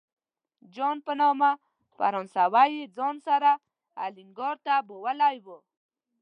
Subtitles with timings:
[0.73, 1.49] جان په نامه
[1.95, 3.51] فرانسوی یې ځان سره
[4.03, 5.47] الینګار ته بیولی و.